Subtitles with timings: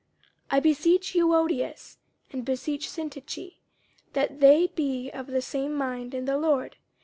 [0.45, 1.97] 50:004:002 I beseech Euodias,
[2.31, 3.57] and beseech Syntyche,
[4.13, 6.77] that they be of the same mind in the Lord.